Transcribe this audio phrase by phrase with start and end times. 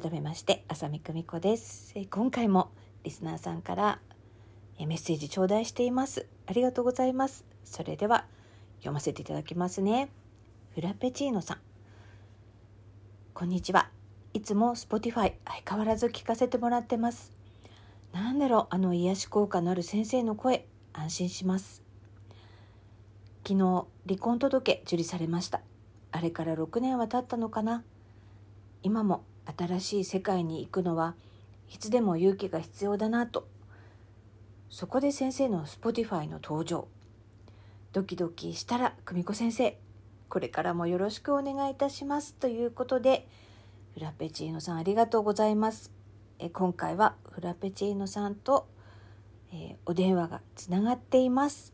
[0.00, 1.92] 改めまして浅見久美子です。
[2.08, 2.70] 今回も
[3.02, 3.98] リスナーさんから
[4.78, 6.26] メッセージ頂戴しています。
[6.46, 7.44] ありがとうございます。
[7.64, 8.24] それでは
[8.76, 10.08] 読ませていただきますね。
[10.72, 11.58] フラペチーノさん。
[13.34, 13.90] こんにちは。
[14.34, 17.32] いつも Spotify 相変わらず聞かせてもらってます。
[18.12, 20.68] なんだろうあの癒し効果のある先生の声。
[20.92, 21.82] 安心します。
[23.44, 25.60] 昨日離婚届受理されました。
[26.12, 27.82] あれから6年は経ったのかな。
[28.84, 29.24] 今も
[29.56, 31.14] 新しい世界に行くのは
[31.70, 33.48] いつでも勇気が必要だなと。
[34.70, 36.88] そこで先生の Spotify の登場。
[37.92, 39.78] ドキドキしたら久美子先生
[40.28, 43.26] これからもよろしくお願いいたしますということで
[43.94, 45.90] フラペチーノさんありがとうございます。
[46.38, 48.68] え今回はフラペチーノさんと、
[49.52, 51.72] えー、お電話がつながっています。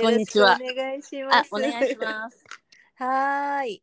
[0.00, 0.58] こんにちは。
[0.60, 1.48] お願いします。
[1.50, 2.44] お願いします。
[2.96, 3.82] はーい。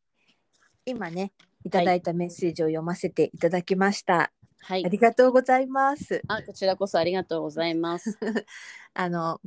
[0.85, 1.33] 今ね
[1.65, 4.31] いただいたメッセージを読ませていただきました。
[4.61, 6.21] はいありがとうございます。
[6.27, 8.17] あこちらこそありがとうございます
[8.95, 9.39] あの、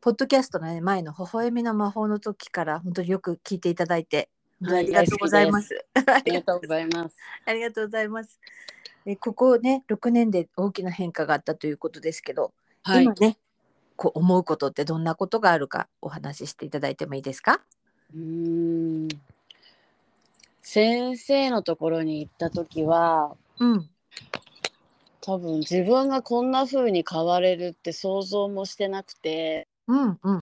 [0.00, 4.28] ポッドキャストの、ね、前の微笑みの魔法の時から本当によく聞いていただいて、
[4.62, 5.84] ありがとうございます。
[5.94, 8.40] あありがとうございますありがとうございます。
[9.04, 12.52] でここね、6年で大きな変化があったということですけど、
[12.82, 13.38] はい今ね、
[13.96, 17.60] こう思うことってどんなことがあるかお話ししていただいてもいいですか？
[18.14, 19.08] うーん
[20.68, 23.88] 先生のところに行った時はうん。
[25.20, 30.40] 多分自分がこんな風に変われるって想像もしてなくてうんうん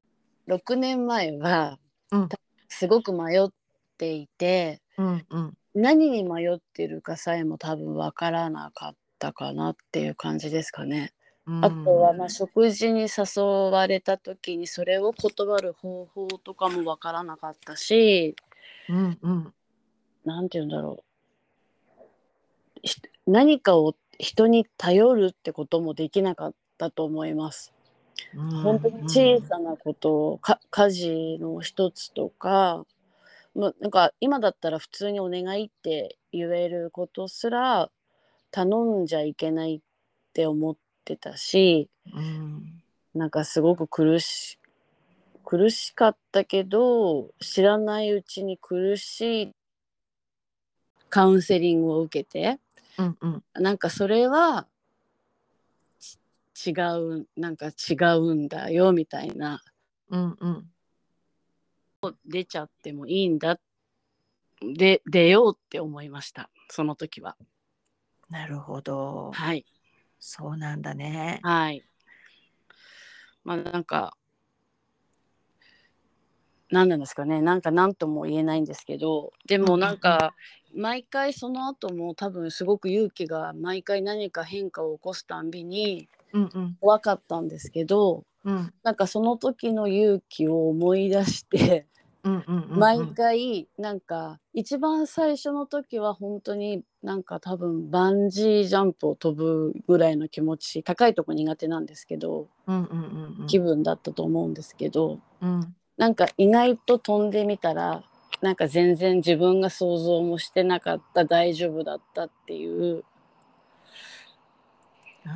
[0.48, 1.78] 6年前は、
[2.10, 2.28] うん
[2.68, 3.50] すごく迷っ
[3.98, 11.12] ていてうんうん何に迷ってるかさえも多分わからなかったかなっていう感じですかね。
[11.46, 11.64] うん。
[11.66, 18.34] あとはまあ食事に誘われた時にそれを断る方法とかもわからなかったし
[18.88, 19.54] うんうん
[20.24, 21.04] 何て言うんだろ
[21.98, 22.04] う
[22.82, 27.72] ひ何かを人に頼るってこともできなかったと思います。
[28.34, 28.50] うん。
[28.62, 32.84] 本当に小さなことをか家事の一つとか
[33.54, 37.90] もうなんか今だったら普通にお願いって言えることすら
[38.50, 39.80] 頼んじゃいけないっ
[40.32, 42.82] て思ってたしうん
[43.14, 44.58] なんかすごく苦し
[45.44, 49.52] 苦しかったけど知らないうちに苦しい
[51.14, 52.58] カウンセリングを受けて
[52.98, 53.44] うんうん。
[53.54, 54.66] なんかそれは
[56.52, 59.62] ち違うなんか違うんだよみたいな。
[60.10, 60.70] うんうん。
[62.26, 63.60] 出ちゃってもいいんだ。
[64.60, 66.50] で出ようって思いました。
[66.68, 67.36] その時は。
[68.28, 69.30] なるほど。
[69.32, 69.64] はい。
[70.18, 71.38] そうなんだね。
[71.44, 71.84] はい。
[73.44, 74.16] まあなんか
[76.74, 77.40] 何なんですかね。
[77.40, 80.34] なんか何とも言えないんですけどでもなんか
[80.76, 91.86] 毎回その後も多分すごく勇気が毎回何か変化を起こすたんびにうんうん怖かったんですけどうんなんかその時の勇気を思い出して
[92.24, 92.78] うんうんうん。
[92.78, 103.46] 毎回なんか一番最初の時は本当になんか多分バンジージャンプを飛ぶぐらいの気持ち高いとこ苦手なんですけどうんうんうんうん。
[103.46, 108.02] 気分だったと思うんですけどうんなんか意外と飛んでみたら
[108.40, 113.04] なんか全然自分が想像もしてなかった大丈夫だったっていう。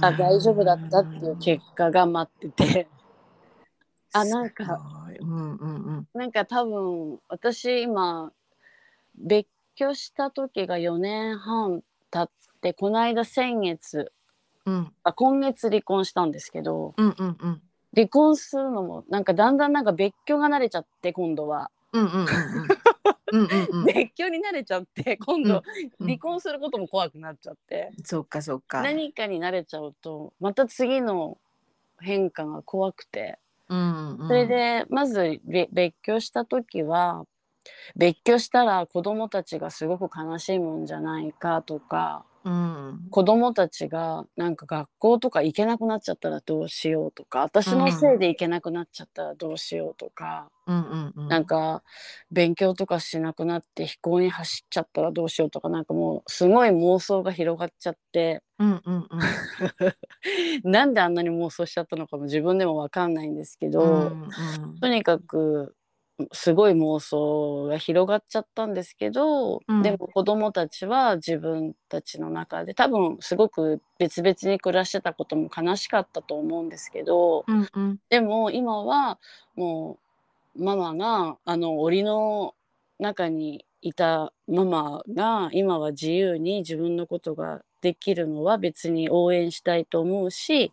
[0.03, 2.89] あ大丈夫だったっていう結果が待ってて。
[4.13, 4.81] あなんか
[5.21, 6.09] うんうんうん。
[6.15, 8.33] なんか多分私今
[9.17, 12.31] 別居した時が4年半経っ
[12.61, 14.12] てこの間先月
[14.67, 14.93] うん。
[15.03, 17.62] あ今月離婚したんですけどうんうんうん。
[17.94, 22.29] 離婚するのもなんかだんだんなんか別居が慣れちゃって今度は、うんうんうんうん
[23.33, 25.63] うんうん別居に慣れちゃって今度
[25.99, 26.07] うん。
[26.07, 28.83] 離婚することも怖くなっちゃって、そっかそっか。
[28.83, 31.39] 何かに慣れちゃうとまた次の
[32.01, 33.39] 変化が怖くて。
[33.69, 34.29] うんうん。
[34.29, 37.27] それでまずべ別居した時は
[37.97, 43.09] 別居したら子供たちがすごく悲しいもんじゃないかとかうん。
[43.11, 51.29] 子供たちがなんか学校とか行けなくなっちゃったらどうしようとか私のせいで行けなくなっちゃったらどうしようとか、うんうんうん。
[51.29, 51.83] なんか
[52.31, 58.43] 勉強とかしなくなって飛行に走っちゃったらどうしようとかなんかもうすごい妄想が広がっちゃって。
[58.59, 59.03] うんうんうん。
[60.71, 64.81] なんであんなに妄想しちゃったのかも自分でも分かんないんですけど、うん。
[64.81, 65.77] とにかく
[66.32, 69.82] すごい妄想が広がっちゃったんですけど、うん。
[69.82, 78.00] でも子供たちは自分たちの中で多分すごく別々に暮らしてたことも悲しかったと思うんですけどうんうん。
[78.11, 79.19] でも今は
[79.56, 79.99] も
[80.56, 82.55] うママがあの檻の
[82.99, 90.73] 中にいたママが今は自由に自分のことができるのは別に応援したいと思うし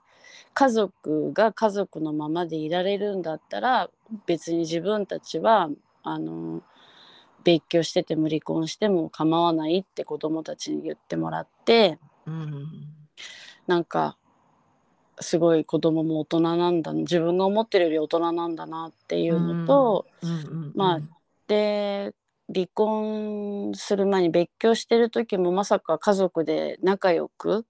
[0.54, 3.90] 家族が家族のままでいられるんだったら
[4.26, 5.70] 別に自分たちは
[6.04, 6.62] あの
[7.44, 12.66] 別居してても離婚しても構わないって子供たちに言ってもらってうん。
[13.68, 14.18] なんか
[15.20, 20.72] すごい子供も大人なんだ自分が思ってるより大人なんだなっていうのと、うんうん。
[20.76, 21.00] まあ
[21.48, 22.14] で
[22.54, 27.66] 離婚する前に別居してる時もまさか家族で仲良く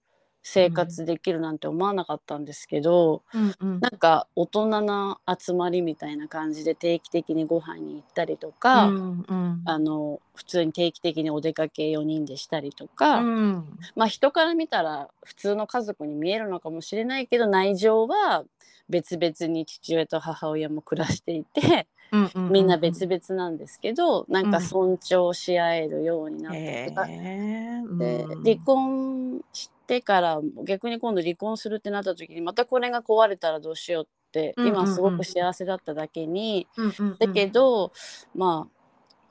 [0.48, 3.80] 生活できるなんて思わなかったんですけど、うんうん。
[3.80, 9.62] なんか大人な集まりみたいな感じで定期的にご飯に行ったりとか、うんうん。
[9.64, 13.64] あの普通に定期的にお出かけ4人でしたりとか、うん。
[13.96, 18.44] まあ人から見たら普通の家族に見えるのかもしれないけど内情は
[18.88, 28.42] 別々に父親と母親も暮らしていてうんうんみんな別々なんですけどなんか尊重し合えるようになってとか、うん。
[28.44, 36.66] 離婚してから逆に今度離婚するってなった時にまたこれが壊れたらどうしようって、今すごく幸せだっただけに。
[36.76, 37.16] うんうんうん。
[37.18, 37.92] だけど、
[38.34, 38.76] まあ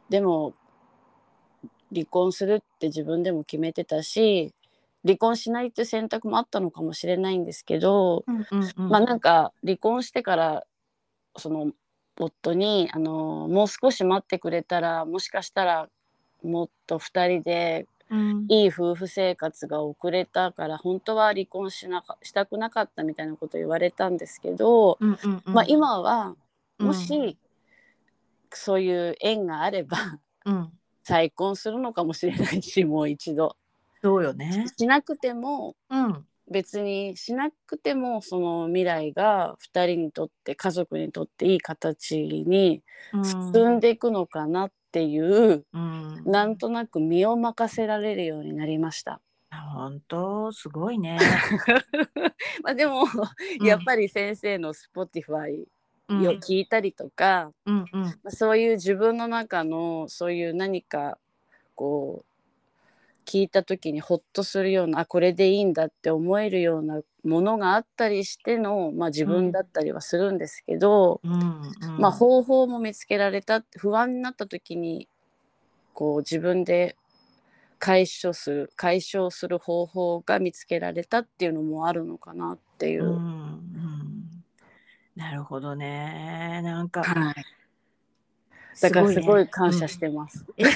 [0.10, 0.54] でも
[1.94, 4.54] 離婚するって自分でも決めてたし
[5.06, 8.90] 離婚しないって選択もあったのかもしれないんですけど、うんうんうん。
[8.90, 10.66] まあなんか離婚してから
[11.38, 11.72] その
[12.20, 15.90] 夫にあのもう少し待ってくれたらもしかしたら
[16.44, 18.46] もっと2人でうん。
[18.48, 25.54] いい夫婦生活が送れたから本当は離婚しなかしたくなかったみたいなこと言われたんですけど、うんうんうん。
[25.54, 26.36] まあ今は
[26.80, 26.88] うん。
[26.88, 27.38] もし、
[28.52, 29.98] そういう縁があれば
[30.46, 30.72] うん。
[31.04, 33.56] 再婚するのかもしれないしもう一度。
[34.04, 34.66] そうよね。
[34.78, 42.84] しなくてもうん別にしなくてもその未来が2人にとって家族にとっていい形に
[43.54, 46.24] 進んでいくのかなっていう、うん。
[46.26, 49.22] なんとなく身を任せられるようになりました。
[49.52, 50.52] 本当？
[50.52, 51.18] すごいね。
[52.64, 53.06] まあでも、
[53.62, 55.66] やっぱり先生の Spotify
[56.10, 58.02] りを聞いたりとか、うんうん。
[58.04, 61.18] まあそういう自分の中のそういう何か
[61.76, 62.35] こう
[63.26, 71.98] 聞いた時にホッとするようなあこれでいいんだって思えるようなものがあったりしての、まあ、自分だったりはするんですけど、うんうん。
[71.98, 75.10] まあ、方法も見つけられた不安になった時に
[75.94, 76.96] こう自分で
[77.80, 83.06] 解消する解消する方法が見つけられたっていうのもあるのかなっていう。
[83.06, 83.08] う。
[83.08, 84.26] んうん。
[85.16, 86.62] なるほどね。
[86.64, 87.36] なんかはい。
[88.82, 90.46] だからすごいね感謝してます。
[90.58, 90.70] いや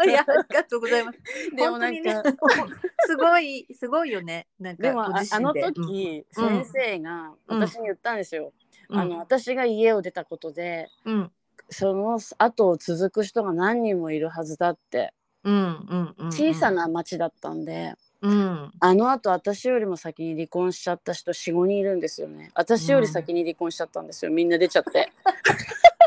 [0.00, 0.24] ありが
[0.68, 1.18] とうございます。
[1.56, 2.36] でもなんか、ね。
[3.06, 4.46] すごいすごいよね。
[4.60, 5.62] なんかでもあので。
[5.62, 6.64] 時、うん。
[6.64, 7.60] 先生がうん。
[7.60, 8.52] 私に言ったんですよ。
[8.88, 8.98] うん。
[8.98, 11.32] あの私が家を出たことでうん。
[11.70, 15.12] その後を続く人が何人もいるはずだって。
[15.44, 18.72] 小さな町だったんで、うん。
[18.80, 22.50] あの後私よりも先に離婚しちゃった人45人いるんですよね。
[22.54, 24.30] 私より先に離婚しちゃったんですよ。
[24.30, 25.12] みんな出ちゃって。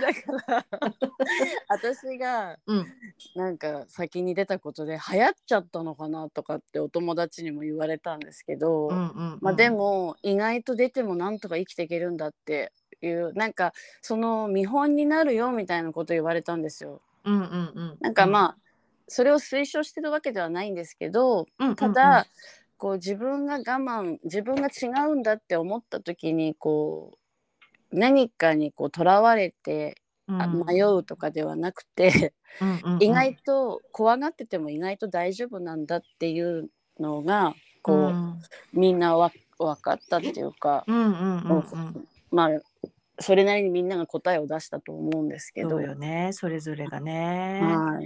[0.00, 0.66] だから。
[1.68, 2.86] 私がうん。
[3.34, 9.00] なんか先に出たことで流行っちゃったのかなとかってお友達にも言われたんですけど、うんう
[9.36, 13.72] んまあ、でも意外と出てもなんとか生きていけるんだっていうなんか
[14.02, 17.00] その見本になるよみたいなこと言われたんですよ。
[17.24, 17.96] うんうんうん。
[18.00, 18.58] なんかまあ
[19.08, 22.26] それを推奨してるわけではないんですけどあただ、
[22.76, 27.18] こう自分が我慢自分が違うんだって思った時にこう
[27.92, 29.96] 何かにこうとらわれて
[30.28, 32.32] あ迷うとかではなくて、
[33.00, 42.08] 意外と怖がってても意外と大丈夫なんだっていうのがこう、みんなわ分かったっていうか、うんうんうんうん。
[42.30, 42.48] まあ
[43.18, 45.70] それなりにみんなが答えを出したと思うんですけど。
[45.70, 46.30] そうよね。
[46.32, 48.00] それぞれがね、は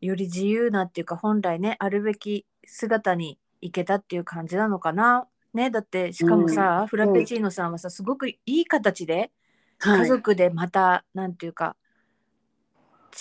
[0.00, 0.06] い。
[0.06, 5.26] より自由なっていうか本来ねあるべき姿に行けたっていう感じなのかな。
[5.54, 9.30] ね、だってしかもさ、フラペチーノさんはさすごくいい形で
[9.78, 11.76] はい家族でまた、なんていうか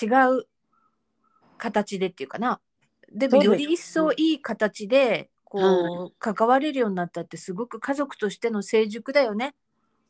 [0.02, 0.08] 違
[0.38, 0.48] う
[1.58, 2.60] 形でっていうかな
[3.14, 5.62] でもより一層いい形でこう、
[6.04, 9.56] は関われるようになったってすごく家族としての成熟だよね。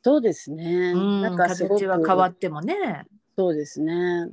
[0.03, 0.93] そうですね。
[0.95, 3.05] うん、なんか形は変わってもね。
[3.38, 4.29] そうですね。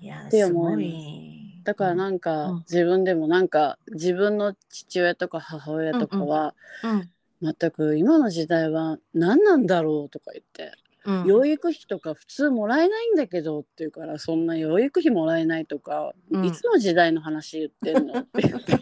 [0.00, 1.41] いやすごい。
[1.64, 1.98] だからうん。
[1.98, 2.58] なんか、うん。
[2.60, 7.10] 自分でもなんか自分の父親とか母親とかは、うん。
[7.42, 10.72] 全く今の時代は何なんだろうとか言って、
[11.04, 11.24] うん。
[11.26, 16.44] 養育費とか普通もらえないんだけどって言うからそんな養育費もらえないとか、うん。
[16.44, 18.20] いつの時代の話言ってんの？
[18.20, 18.42] って。
[18.42, 18.76] 言って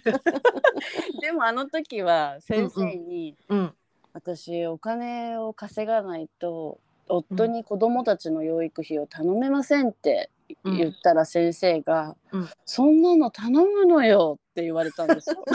[1.21, 3.75] でもあの時は先生に、うん。
[4.13, 15.45] 私お金を稼がないと夫に子供たちの養育費を頼めませんってうん言ったら先生が、うんそんなの頼むのよって言われたんですよ。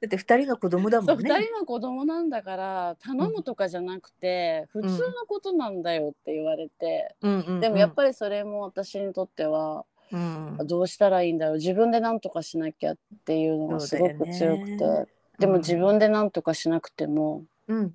[0.00, 1.30] だって二人の子供だもんね。
[1.30, 7.60] 2人の子供なんだから頼むとかじゃなくて、普通のことなんだよって言われて、うんうんうん。
[7.60, 10.58] でもやっぱりそれも私にとっては、うん。
[10.64, 11.54] どうしたらいいんだろう。
[11.56, 15.06] 自分で何とかしなきゃっていうのがすごく強くて、ね。
[15.38, 17.94] でも自分で何とかしなくても、うん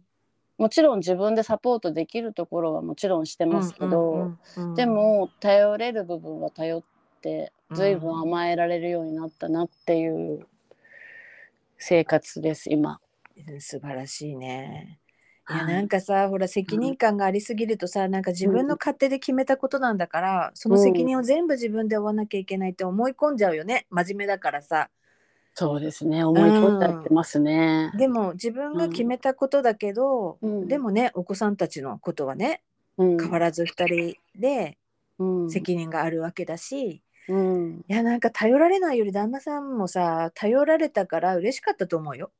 [0.61, 4.21] もちろん自分でサポートできるところはもちろんしてますけど、うん
[4.57, 6.83] うんうんでも頼れる部分は頼っ
[7.21, 10.45] てうん随分甘えられるようになったなっていう
[11.79, 12.99] 生活です今。
[13.47, 14.99] うん素晴らしいね。
[15.49, 15.61] いはい。
[15.61, 23.87] やなんかさほら責任感がありすぎるとさなんか自分の勝手で決めたことなんだから、その責任を全部自分で負わなきゃいけないって思い込んじゃうよね。
[23.89, 24.91] 真面目だからさ
[25.53, 26.23] そうですね。
[26.23, 27.91] 思い込んじゃってますね。
[27.97, 30.67] でも自分が決めたことだけど、うん。
[30.67, 32.61] でもねお子さんたちのことはね
[32.97, 33.17] うん。
[33.21, 34.77] 変わらず2人で
[35.19, 35.49] うん。
[35.51, 37.81] 責任があるわけだし、うん。
[37.89, 42.31] いやなんか頼られないより旦那さんもさ頼られたから嬉しかったと思うよ。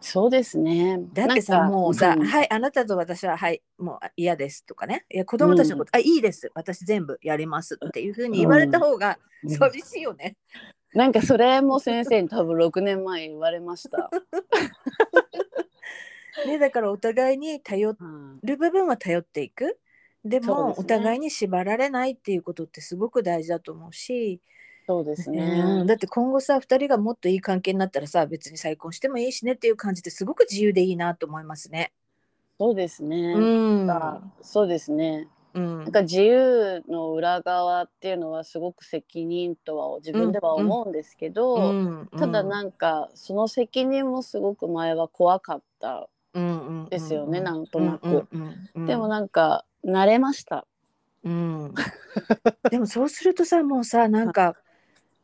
[0.00, 0.98] そうですね。
[1.12, 2.24] だってさもうさ「ん。
[2.24, 6.50] はいあなたと私ははいもうあ嫌です」とかね「いや子供たちのこと、あいいです。
[6.54, 9.50] 私全部やります」っていうふうに言われた方がうん。
[9.50, 10.36] 寂しいよね。
[10.94, 14.10] なんかそれも先生に多分6年前言われました。
[16.46, 19.78] ねだからお互いに頼うんる部分は頼っていく。
[20.24, 24.40] でもそうですねお互いに縛られないっていうことってすごく大事だと思うし、
[24.86, 25.84] そうですうんね。
[25.86, 31.92] だって今後さ2人がもっといい関係になったらさ別に再婚してもいいしねっていう感じですごく自由でいいなと思いますね。
[32.58, 33.34] そうですね。
[33.34, 35.28] うんあそうですね。
[35.54, 35.78] うん。
[35.84, 42.08] なんか自由の裏側っていうのはすごく責任とは自分では思うんですけど、うん。
[42.18, 48.06] ただなんかその責任もすごく前は怖かったうんですよねなんとなく。
[48.06, 50.66] うんうんうんでもなんか慣れました。
[51.24, 51.74] うん、
[52.70, 54.56] でもそうするとさもうさ なんか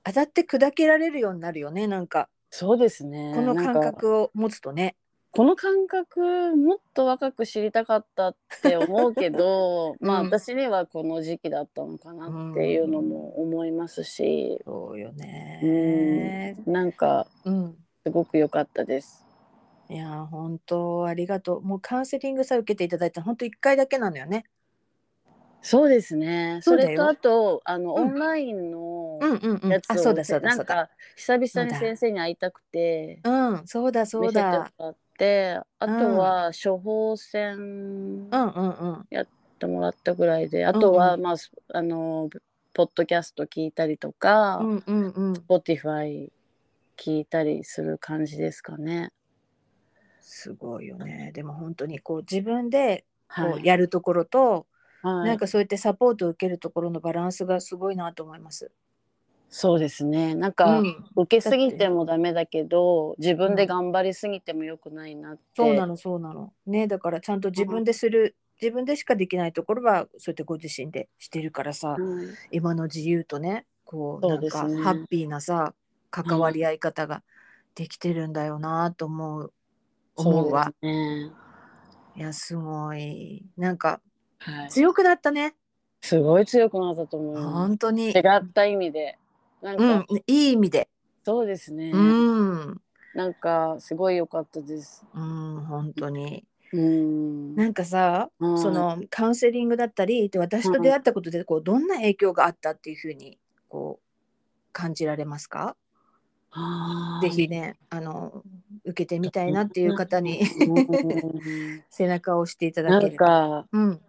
[0.05, 2.29] 当たって砕けられるようになるよねなんか。
[2.51, 3.33] そうですね。
[3.35, 4.97] この感覚を持つとね。
[5.31, 16.57] この感覚もっと若く知りたかったって思うけど、 まあうん私にはこの時期だったのかなっていうのも思いますし、そうよね。
[16.67, 19.25] なんかうんすごく良かったです。
[19.91, 21.63] いやー本当ありがとう。
[21.63, 24.45] もうカウンセリングさえ受けていただいたの本当一回だけなのよね。
[25.61, 26.61] そうですね。
[26.63, 29.71] それとあとあの、うんオンラインのうんうんうん。
[29.71, 30.49] やつを、うだそうだそうだ。
[30.49, 34.71] なんか久々に先生に会いたくてうんそうだそうだ。
[35.19, 39.21] てあとうんは処方箋うんうんうん。
[39.21, 39.27] っ
[39.59, 42.31] てもらったぐらいであとは、うんまあすあの
[42.73, 45.33] ポッドキャスト聞いたりとか、うんうんうん。
[45.33, 46.29] Spotify
[46.97, 49.11] 聞いたりする感じですかね。
[50.21, 51.33] すごいよね。
[51.35, 53.63] でも本当にこう自分でこはい。
[53.63, 54.67] うやるところと、
[55.03, 58.71] はい、なんかそうやってサポートを受けるところのバランスがすごいなと思います。
[59.51, 60.35] そうですね。
[60.35, 65.43] なんか、うん受けすぎてもダメだけど自分で頑張りすぎても良くないなって。
[65.57, 66.53] そうなのそうなの。
[66.67, 72.01] ねだからちゃんと自分でする、自分でしかできないところはそうやってご自身でしてるからさ、はい
[72.51, 75.75] 今の自由とねこううんですねハッピーなさ
[76.11, 77.23] 関わり合い方が
[77.75, 79.53] できてるんだよなと思う、
[80.17, 80.73] 思うわ。
[80.83, 84.01] いやすごいなんか
[84.39, 84.69] はい。
[84.69, 85.55] 強くなったね
[86.01, 87.49] すごい強くなったと思います。
[87.49, 89.19] 本当に違った意味で。
[89.63, 90.89] なんか、うんいい意味で
[91.25, 91.91] そうですね。
[91.93, 92.81] うん
[93.15, 95.05] なんかすごい良かったです。
[95.15, 97.55] うん本当にうん。
[97.57, 103.39] なんかさ、うんそのカウンセリングだったりで私と出会ったことでこうどんな影響があったっていうふうに
[103.69, 104.05] こう
[104.73, 105.77] 感じられますか？
[107.23, 108.43] ぜひねあの
[108.85, 113.27] 受けてみたいなっていう方にうん 背中を押していただなんければ。
[113.27, 114.01] かうん、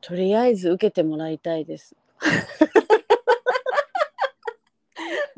[0.00, 1.96] とりあえず受けてもらいたいです。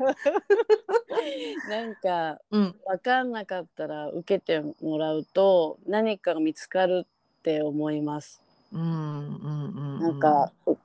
[1.69, 8.41] なんかうん、分かんなかったら受けてもらうと何かが見つかるって思います。
[8.71, 9.99] うん、うん、うん。
[9.99, 10.77] なんか、う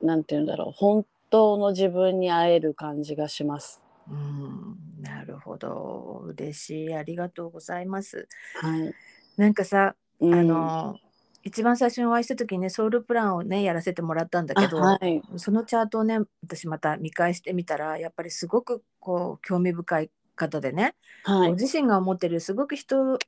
[0.00, 3.82] なんて言うんだろう本当の自分に会える感じがします。
[4.10, 6.24] うん、なるほど。
[6.26, 6.94] 嬉しい。
[6.94, 8.28] ありがとうございます。
[8.60, 8.94] はい。
[9.36, 10.98] なんかさ、うんあの、
[11.44, 15.22] 一番最初にお会いした時にね、ソウルプランをね、やらせてもらったんだけど、あはい。
[15.36, 20.94] そのチャートをね、私また見返してみたら、やっぱりすごくこう、興味深い方でね、
[21.24, 21.48] はい。
[21.48, 23.18] ご自身が思ってるすごく人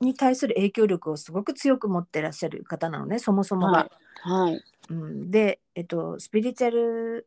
[0.00, 3.90] に対する影響力をすごく強く持ってらっしゃる方なのね、そもそもが。
[4.22, 4.62] はい。
[4.90, 7.26] うん、で、えっと、スピリチュアル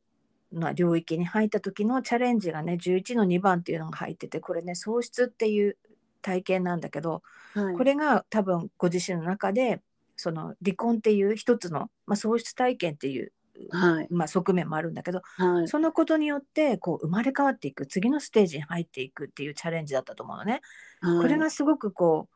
[0.52, 5.78] な領域に入った時のチャレンジがね11の2番っていうのが入っててこれね喪失っていう
[6.22, 7.22] 体験なんだけど
[7.54, 7.76] はい。
[7.76, 9.82] これが多分ご自身の中で
[10.16, 13.32] その離婚っていう一つの、まあ、喪失体験っていう、
[13.72, 14.08] はい。
[14.10, 15.68] まあ、側面もあるんだけどはい。
[15.68, 20.62] そのことによってこう生まれ変わっていく次のステージに入っていくっていうチャレンジだったと思うのね。
[21.02, 21.22] はい。
[21.22, 22.36] これがすごくこう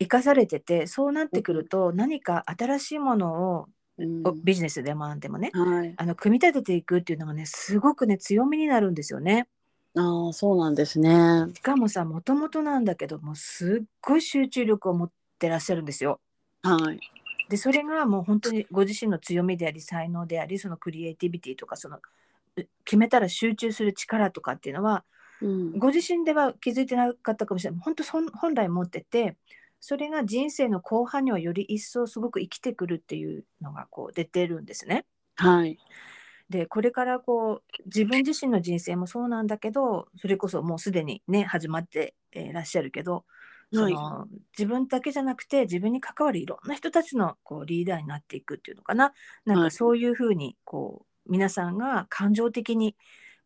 [0.00, 3.66] 生かされててそうなってくると何か新しいものを
[3.98, 5.94] うん、おビジネスでもなんでもねはい。
[5.98, 9.46] あの組み立てていくっていうのがねすごくね強みになるんですよね。
[9.94, 11.44] ああ、そうなんですね。
[11.54, 16.20] しかもさもともとなんだけどもうすっごい集中力を持ってらっしゃるんですよ。
[16.62, 17.00] はい。
[17.48, 21.98] でそれがもう本当にご自身の強みであり才能でありそのクリエイティビティとかその
[22.56, 25.04] う決めたら集中する力とかっていうのは
[25.40, 25.78] うん。
[25.78, 29.36] ご自身では気づいてなかったかもしれない本当本来持ってて
[29.80, 35.04] それが人生の後半にはより一層すごく生きてくるっていうのがこう出てるんですね。
[35.36, 35.78] はい。
[36.48, 43.24] でこれからこう自分自身の人生もそうなんだけどそれこそもうすでにね始まってえーらっしゃるけど、
[43.72, 49.12] そはいの自分だけじゃなくて自分に関わるいろんな人たちのこうリーダーになっていくっていうのかな
[49.44, 52.96] なんはいかそういうふうにこう皆さんが感情的に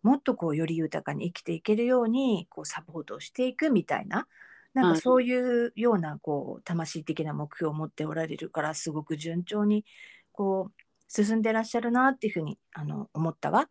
[0.02, 4.26] もっとこうより豊かに生きていけるようにこうサポートをしていくみたいな
[4.74, 9.84] なんはいかそういうようなこう魂的な目標を持っておられるからすごく順調に
[10.32, 13.68] こう進んでらっしゃるなっていうふうにあの思ったわ。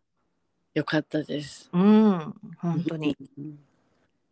[0.74, 1.70] よかったです。
[1.72, 3.16] うん、本当に。
[3.38, 3.58] うん。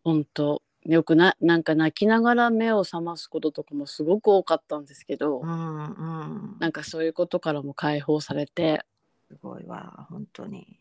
[0.02, 0.63] 本当。
[0.84, 6.56] よくな、なんか泣きながら目を覚ますこととかもすごく多かったんですけど、うんうん。
[6.60, 8.84] なんかそういうことからも解放されて、
[9.28, 10.78] すごいわ、本当に。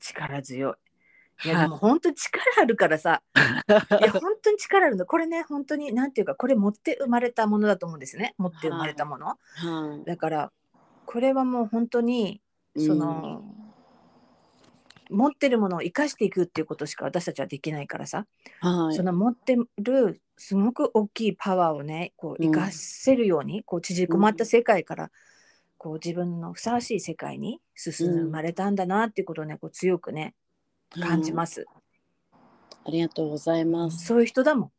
[0.00, 1.46] 力強い。
[1.46, 3.80] いや、はいでも本当に力あるからさ、いや、
[4.12, 5.06] 本当に力あるの。
[5.06, 8.34] これね、本当に、なんていうか、これ持って生まれたものだと思うんですね。
[8.36, 9.26] 持って生まれたもの。
[9.26, 10.04] はい。
[10.04, 10.52] だから、
[11.06, 12.42] これはもう本当に、
[12.76, 13.42] その、
[15.10, 18.26] 持ってるものを生かしていくっていうことしか私たちはできないからさ、
[18.60, 18.96] はい。
[18.96, 25.10] その持ってるすごく大きいパワーをねこううん生かせるように、こう縮こまった世界から、
[25.78, 28.26] こう自分のふさわしい世界に進んでうん。
[28.26, 30.34] 生まれたんだなっていうことをねこう強くね
[30.90, 31.66] 感じます、
[32.84, 34.06] ありがとうございます。
[34.06, 34.72] そういう人だも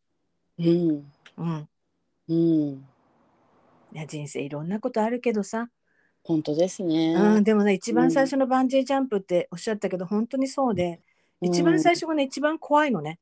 [0.60, 0.66] うん。
[0.66, 1.68] ん、うん、
[2.28, 2.86] うん。
[3.92, 5.70] ね人生いろんなことあるけどさ、
[6.24, 7.14] 本当ですね。
[7.16, 11.02] うん、でもね一番最初のバンジージャンプっておっしゃったけど、本当にそうで
[11.42, 13.20] 一番最初がね、一番怖いのね、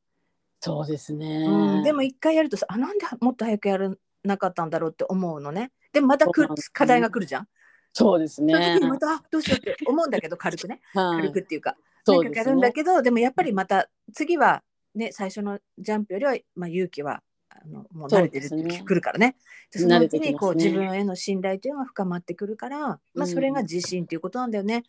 [0.59, 1.45] そうですね。
[1.47, 3.91] うん、でも一回やるとさあなんでもっと早くやら
[4.23, 7.47] なかったんだろうって思うのねでもまたくね課題が来るじゃん
[7.93, 8.83] そうですそのね時。
[8.83, 12.73] にまたあどうしようって思うんだけど 軽くねはい軽くっていうか、そうですなんかやるんだね。
[12.73, 14.63] けどでもやっぱりまた次は
[14.95, 17.23] ね最初のジャンプよりは、まあ、勇気は
[17.61, 19.35] あのもう慣れてるねくるからね
[19.71, 24.83] でそのうち慣れてきますねにこう、自分への信頼というのが深まってくるから、まあ、うんそれが自信っていうことなんだよね。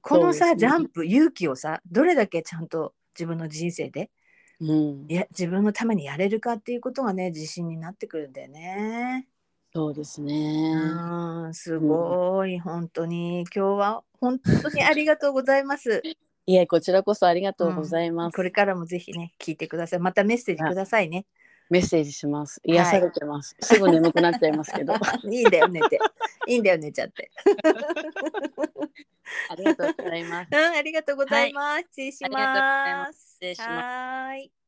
[0.00, 4.10] このさ、ねジャンプ勇気をさどれだけちゃんと自分の人生で
[4.60, 5.14] うんい。
[5.14, 9.26] や自分のためにやれるかっていうことがね自信になってくるんだよね。
[9.74, 10.72] そうですね。
[10.72, 16.02] うんすごい、本当に今日は本当にありがとうございます。
[16.46, 18.34] いえ、こちらこそありがとうございます。
[18.34, 20.00] これからもぜひね聞いてください。
[20.00, 21.26] またメッセージくださいね。
[21.70, 22.60] メッセージします。
[22.64, 23.54] 癒されてます。
[23.60, 24.94] すぐ眠くなっちゃいますけど。
[25.30, 25.98] いいんだよ寝て。
[26.46, 27.30] いいんだよ寝ちゃって。
[29.50, 30.48] ありがとうございます。
[30.50, 31.82] うんありがとうございます。
[31.90, 32.30] 失礼しま。
[32.30, 34.58] ます失礼します。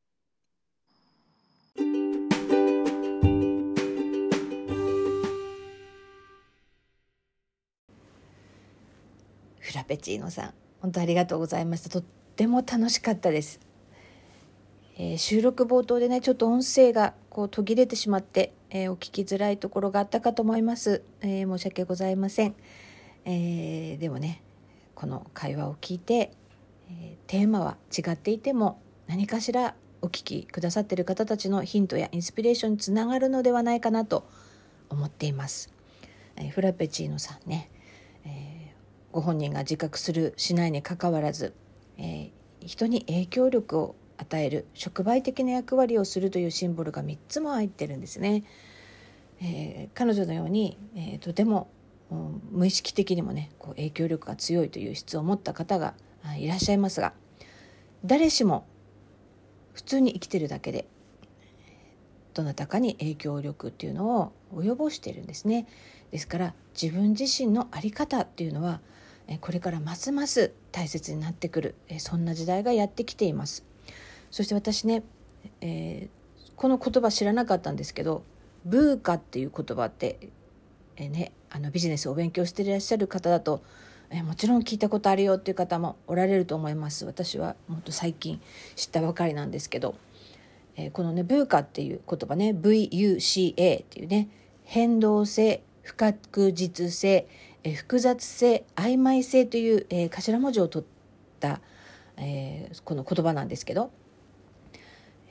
[9.59, 11.89] フラペチーノさん、本当ありがとうございました。
[11.89, 12.03] とっ
[12.35, 13.70] ても楽しかったです。
[14.97, 22.55] えー収録冒頭でねちょっと音声がこう途切れてしまって、えーお聞きづらいところがあったかと思います、えー申し訳ございません、
[23.25, 24.43] えーでもね
[24.95, 26.31] この会話を聞いて、
[26.89, 34.27] えーテーマは違っていても何かしらお聞きくださっている方たちのヒントやインスピレーションにつながるのではないかなと
[34.89, 35.71] 思っています、
[36.35, 37.69] えーフラペチーノさんね、
[38.25, 38.51] えー
[39.13, 41.53] ご本人が自覚するしないにかかわらず、
[41.97, 42.31] えー
[42.63, 48.43] 人に影響力を与える触媒的な役割をするというシンボルが3つも入ってるんですね。
[49.41, 51.69] えー彼女のように、えーとても
[52.51, 55.93] 無意識的にもねこう影響力が強いという質を持った方が
[56.37, 57.13] いらっしゃいますが
[58.03, 58.65] 誰しも
[59.73, 60.85] 普通に生きてるだけで
[62.33, 65.67] どなたかに影響力っていうのを及ぼしているんですね。
[66.11, 68.81] ですから自分自身の在り方っていうのは
[69.39, 73.70] これからますます大切になってくるそんな時代がやってきています。
[74.31, 75.03] そして私ね、
[75.59, 78.23] えー、この言葉知らなかったんですけど
[78.65, 80.17] ブーカっていう言葉って、
[80.95, 83.61] えー、ね、あのビジネスを勉強していらっしゃる方だと、
[84.09, 87.05] えー、もちろん聞いたことあるよっていう方もおられると思います。
[87.05, 88.39] 私はもっと最近
[88.75, 89.95] 知ったばかりなんですけど、
[90.75, 94.29] え、このねブーカっていう言葉ね VUCA っていうね
[94.63, 97.27] 変動性不確実性、
[97.63, 100.87] え複雑性曖昧性という、え頭文字を取っ
[101.39, 101.59] た、
[102.17, 103.91] えこの言葉なんですけど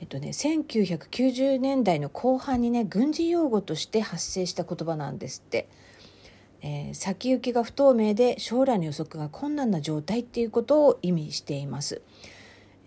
[0.01, 5.69] えっとね、1990年代の後半にね軍事用語として発生した言葉なんですって、
[6.63, 12.01] えー、先行きが不透明で将来の予測が困難な状態っていうことを意味しています、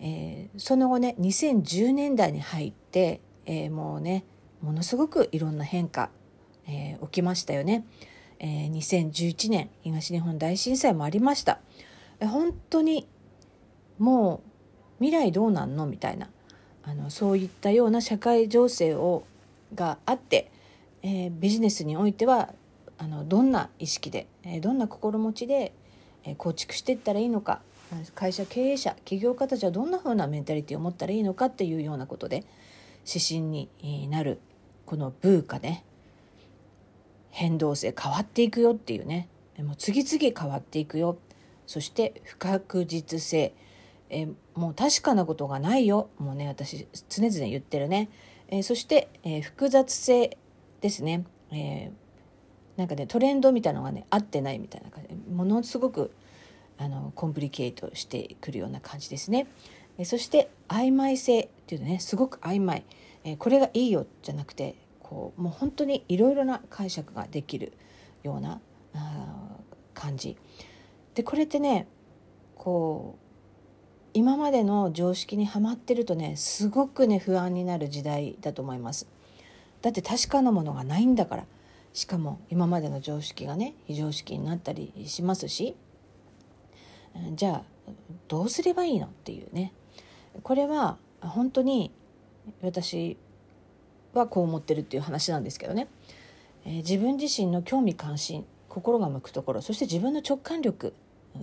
[0.00, 4.24] えー、その後ね2010年代に入って、えー、もうね
[4.60, 6.10] ものすごくいろんな変化、
[6.66, 7.84] え起きましたよね、
[8.38, 11.60] え2011年東日本大震災もありました、
[12.18, 13.06] え本当に
[13.98, 14.42] も
[14.98, 15.86] う未来どうなんの？
[15.86, 16.30] みたいな。
[16.86, 19.24] あのそういったような社会情勢を
[19.74, 20.50] があって、
[21.02, 22.52] えー、ビジネスにおいては
[22.98, 25.72] あのどんな意識で、えー、どんな心持ちで、
[26.24, 27.60] えー、構築していったらいいのか
[28.14, 32.44] 会社経営者起業家たちはどんなふうなメンタリティを持ったらいいのかっていうようなことで
[33.06, 33.68] 指針に
[34.08, 34.40] なる
[34.86, 35.84] このブーカね
[37.30, 41.16] 変動性変わっていくよっていうねもう次々変わっていくよ。
[41.66, 43.54] そして不確実性
[44.10, 46.08] えもう確かなことがないよ。
[46.18, 48.08] もうね私常々言ってるね、
[48.48, 50.36] えー、そして、えー、複雑性
[50.80, 55.14] ですね、えー、なんかねトレンドみたいなのがね合ってないみたいな感じ。
[55.14, 56.12] ものすごく
[56.78, 59.46] あのコンプリケートしてくるような感じですね、
[59.96, 62.84] えそして曖昧性っていうのねすごく曖昧、
[63.22, 67.72] えこれがいいよじゃなくてこうもう本当にいろいろな解釈ができる
[68.24, 68.60] ような
[68.94, 69.56] あ
[69.94, 70.36] 感じ。
[71.14, 71.86] でこれってね
[72.56, 73.23] こう
[74.14, 79.08] 今までの常識にはまってるとねすごくね不安になる時代だと思います。
[79.82, 81.46] だって確かなものがないんだから。
[81.92, 85.76] しかも今までの常識がね非常識になったりしますし。
[87.34, 87.62] じゃあ
[88.28, 89.72] どうすればいいのっていうね。
[90.42, 91.92] これは本当に
[92.62, 93.16] 私
[94.12, 95.88] はこう思ってるっていう話なんですけどね、
[96.64, 100.94] えー、自分自身の興味関心心が向くところそして自分の直感力。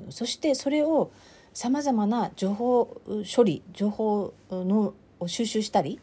[0.10, 1.12] そしてそれを
[1.53, 3.01] さまざまな情報
[3.35, 5.99] 処理情報のを収集したり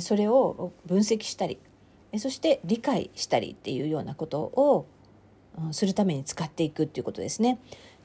[0.00, 1.58] それを分析したり
[2.16, 4.86] そして理解したりっていうようなことを
[5.72, 7.58] するために使っていくっていうことですね。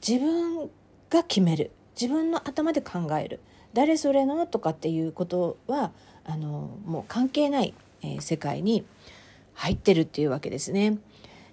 [0.06, 0.70] 自分
[1.08, 3.40] が決める自分の頭で考える
[3.72, 5.92] 誰それのとかっていうことは
[6.24, 8.84] あのもう関係ない、え、世界に
[9.54, 10.98] 入ってるっていうわけですね。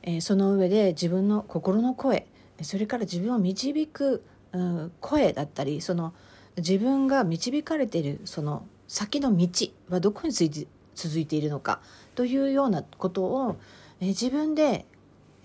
[0.01, 2.27] え、その上で自分の心の声
[2.61, 6.13] それから自分を導くうん、声だったりその
[6.57, 9.47] 自分が導かれているその先の道
[9.89, 11.79] はどこについて続いているのか
[12.15, 13.57] というようなことを、
[14.01, 14.85] え自分で、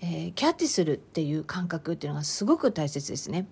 [0.01, 3.47] えー、キャッチするっていう感覚っていうのがすごく大切ですね。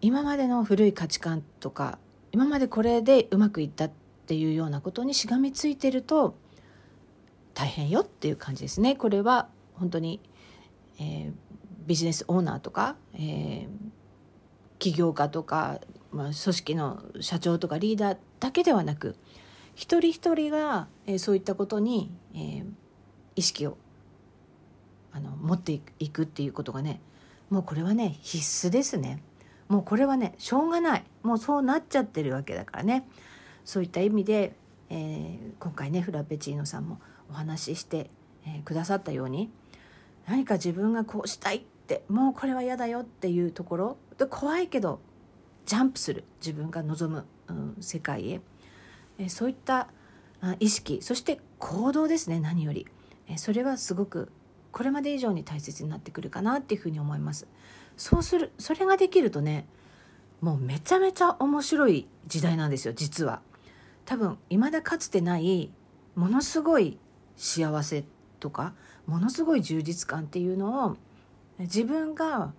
[0.00, 1.98] 今までの古い価値観とか
[2.30, 3.90] 今までこれでうまくいったっ
[4.26, 6.36] ていうようなことにしがみついてると
[7.54, 8.94] 大変よっていう感じですね。
[8.94, 10.20] これは本当に、
[11.00, 11.32] えー、
[11.86, 13.68] ビジネスオーナーとか、えー、
[14.78, 15.80] 起業家とか、
[16.12, 19.16] まあ、組織の社長とかリーダーだけではなく
[19.74, 22.64] 一人一人が、えー、そういったことに、えー、
[23.36, 23.76] 意識を
[25.12, 27.00] あの持っていくっていうことがね
[27.50, 29.22] もうこれはね必須ですね。
[29.68, 33.04] もうこれはねしょうがないもうそうなっちゃってるわけだからね
[33.64, 34.54] そういった意味で、
[34.90, 38.10] えー、今回ねフラペチーノさんもお話しして、
[38.46, 39.50] えー、くださったように
[40.28, 43.96] 何か自分がこうしたいってもうこれは嫌だよっていうところ。
[44.18, 45.00] で怖いけど
[45.64, 46.24] ジャンプする。
[46.40, 48.40] 自分が望む、うん、世界へ、
[49.18, 49.88] えそういった
[50.60, 51.00] 意識。
[51.02, 52.86] そして行動ですね何より、
[53.28, 54.30] えそれはすごく
[54.72, 57.46] これまで以上に大切になってくるかなっていうふうに思います。
[57.96, 59.66] そうするそれができるとね
[60.40, 63.40] もうめちゃめちゃ面白い時代なんですよ実は。
[64.04, 65.70] 多分未だかつてない
[66.14, 66.98] ものすごい
[67.36, 68.04] 幸せ
[68.38, 68.74] とか
[69.06, 70.96] ものすごい充実感っていうのを
[71.58, 72.52] 自分が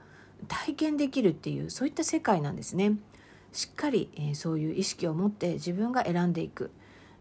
[0.47, 2.97] 体験できるっていうそういった世界なんですね。
[3.51, 6.69] しっかり、えー、そういう意識を持って自分が選んでいく、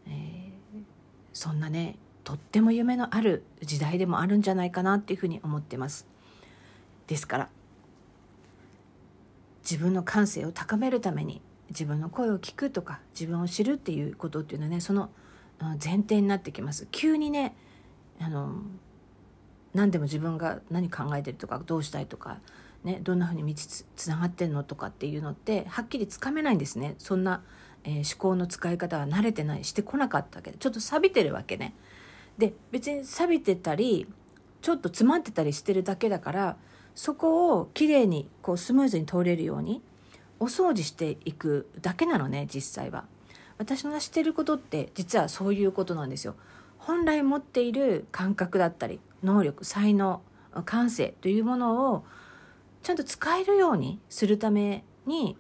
[0.07, 0.83] えー、
[1.33, 6.07] そんなねとっても夢のある時代でもあるんじゃないかなっていうふうに思ってます。
[7.07, 7.49] ですから
[9.63, 15.11] 自分の感性を高めるために自分の声を聞くとか自分を知るっていうことっていうのはねその
[15.83, 16.87] 前提になってきます。
[16.91, 17.57] 急にね
[18.21, 18.61] あの
[19.77, 22.39] 何でも自分が何考えてるとかどうしたいとか、
[22.83, 27.43] ね、どんなふうに道つつながってんのとかっていうのってはっきりつかめないんですねそんな、
[27.85, 31.75] えー、思考の使い方は慣れてないしてこなかったわけどちょっと錆びてるわけね。
[32.39, 34.07] で別に錆びてたり
[34.63, 36.57] ちょっと詰まってたりしてるだけだから
[36.95, 39.83] そこをきれいにこうスムーズに通れるように
[40.41, 43.05] お掃除していくだけなのね実際は。
[43.59, 46.35] 私のしてることって実はそういうことなんですよ。
[46.79, 50.23] 本来持っている感覚だったり能力才能
[50.65, 52.05] 感性というものを
[52.83, 55.37] ちゃんと使えるようにするために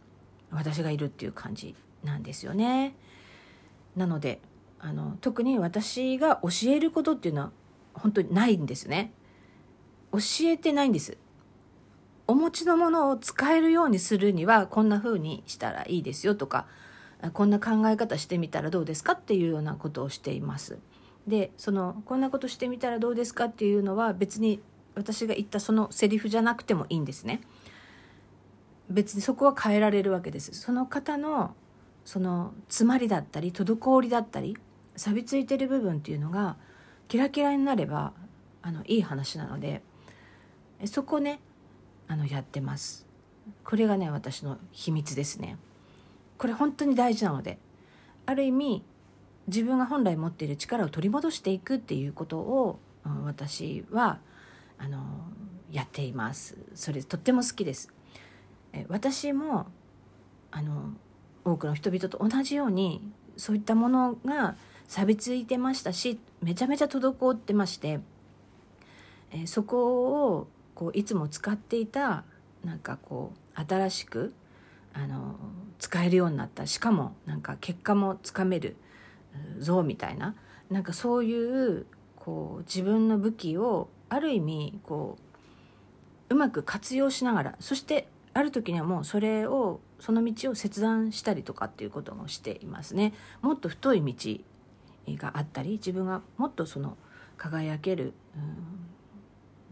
[0.50, 2.94] 私がいるっていう感じなんですよね。
[3.96, 4.40] なので
[4.78, 7.50] あの特に私が教えることっていうのは
[7.94, 9.12] 本当にないんですね。
[10.12, 11.16] 教えてないんです。
[12.26, 16.66] お持ちのものを使えるようにするにはこんな風にしたらいいですよとか
[17.32, 20.78] こんな考え方してみたらどうですかっていうようなことをしています。
[21.26, 24.60] でそのこんなことしてみたらどうですかっていうのは別に
[24.94, 27.40] 私が言ったそのセリフじゃなくてもいいんですね。
[28.88, 30.52] 別にそこは変えられるわけです。
[30.54, 31.54] その方の
[32.04, 34.56] その詰まりだったり滞りだったり
[34.94, 36.56] 錆びついてる部分っていうのが
[37.08, 38.12] キラキラになれば
[38.62, 39.82] あのいい話なので
[40.84, 41.40] そこね
[42.06, 43.06] あのやってます。
[43.64, 45.58] これがね私の秘密ですね。
[46.38, 47.58] これ本当に大事なので
[48.24, 48.84] ある意味
[49.46, 54.18] 自分が本来持っている力を取り戻していくっていうことを、うん、私は
[54.78, 54.98] あの
[55.70, 56.56] やっています。
[56.74, 57.92] それとっても好きです。
[58.72, 59.66] え私も
[60.50, 60.92] あの
[61.44, 64.56] 多くの人々と同じようにそういったものが
[64.88, 68.00] 錆びついてましたしめちゃめちゃ滞ってまして
[69.32, 72.24] えそこをこういつも使っていた
[72.64, 74.34] なんかこう新しく
[74.92, 75.36] あの
[75.78, 76.66] 使えるようになった。
[76.66, 78.76] しかもなんか結果もつかめる。
[79.58, 80.34] ぞみたいな
[80.70, 85.18] なんかそういうこう自分の武器をある意味こ
[86.30, 93.14] ううまく活用しながらそしてある時にはもうそれをその道を切断したりとかっていうこともしていますね。
[93.40, 96.96] もっと太い道があったり自分がもっとその
[97.38, 98.12] 輝ける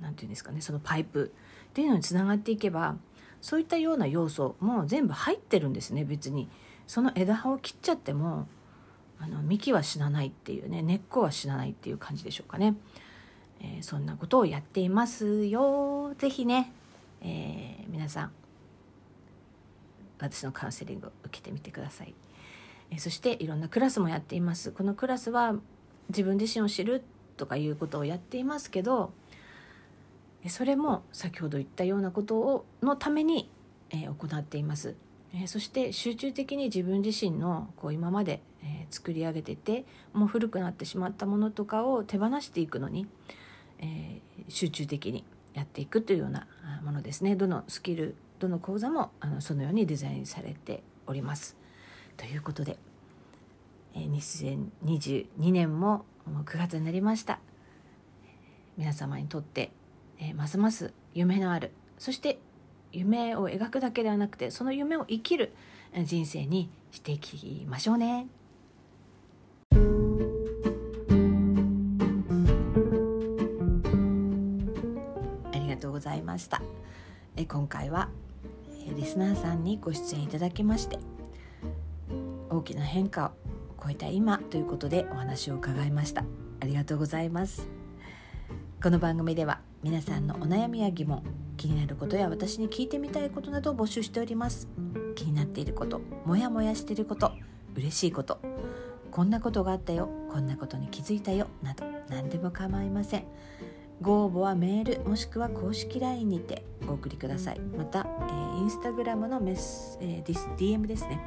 [0.01, 1.33] 何て言うんですかねそのパイプ
[1.71, 2.97] っていうのにつながっていけば
[3.43, 6.49] そういったような要素も全部入ってるんですね別に。
[6.87, 8.47] その枝葉を切っちゃっても
[9.25, 12.75] あの幹は死なないっていうね根っこは死なないっていう感じでしょうかね、
[13.61, 16.15] えー、そんなことをやっていますよ。
[16.19, 16.71] 是非ね、
[17.23, 18.33] えー、皆さん
[20.19, 22.15] 私のカウンセリングを受けてみてください、
[22.91, 24.73] えー、そしていろんなクラスもやっています。
[24.73, 25.55] このクラスは
[26.11, 27.03] 自分自身を知る
[27.39, 29.13] とかいうことをやっていますけど
[30.49, 33.51] それも先ほど言ったようなことをのために、
[33.89, 34.95] え行っています。
[35.35, 43.07] えそして集中的に自分自身のこう今まで、え作り上げててもう古くなってしまったものとかを手放していくのに、
[43.79, 46.47] え集中的にやっていくというような
[46.83, 51.57] ものですねどのスキルどの講座もあのそのようにデザインされております。
[52.17, 52.79] ということで、
[53.95, 57.39] え2022年ももう9月になりました
[58.79, 59.73] 皆様にとって、
[60.19, 62.39] えますます夢のあるそして
[62.93, 65.53] 夢を描くだけではなくてその夢を生きる
[66.05, 68.27] 人生にしていきましょうね。
[76.15, 76.63] ございました。
[77.37, 78.09] え今回は
[78.97, 81.01] リスナーさんにご出演いただきまして
[82.51, 83.31] 大きな変化を
[83.83, 86.25] 超えた今ということでお話を伺いました。
[86.61, 87.69] ありがとうございます。
[88.81, 91.25] この番組では皆さんのお悩みや疑問
[91.57, 94.69] 気になることや私に聞いてみたいことなどを募集しております。
[95.17, 97.33] 気になっていることモヤモヤしていること
[97.75, 98.39] 嬉しいこと
[99.11, 103.25] こんなことがあったよこんなことに気づいたよなど何でも構いません。
[104.01, 107.61] ご応募はメールもしくは公式 LINE にてお送りください。
[107.61, 111.21] また、えー、インスタグラムのメス、えー、ディス DM ですね、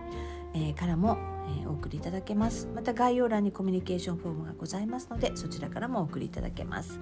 [0.53, 1.17] えー、からも、
[1.61, 2.67] えー、お送りいただけます。
[2.75, 6.99] また概要欄にコミュニケーションフォームがございますのでそちらからもお送りいただけます。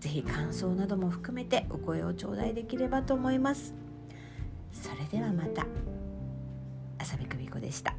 [0.00, 3.74] 是非感想なども含めてお声を頂戴できればと思います。
[4.72, 5.66] それではまた
[6.98, 7.94] 浅見久美子でした。